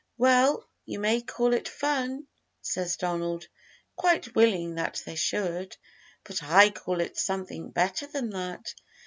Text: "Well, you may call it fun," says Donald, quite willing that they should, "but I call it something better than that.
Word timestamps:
"Well, 0.17 0.67
you 0.83 0.97
may 0.97 1.21
call 1.21 1.53
it 1.53 1.67
fun," 1.69 2.25
says 2.63 2.97
Donald, 2.97 3.47
quite 3.95 4.33
willing 4.33 4.73
that 4.73 5.03
they 5.05 5.13
should, 5.13 5.77
"but 6.23 6.41
I 6.41 6.71
call 6.71 7.01
it 7.01 7.19
something 7.19 7.69
better 7.69 8.07
than 8.07 8.31
that. 8.31 8.73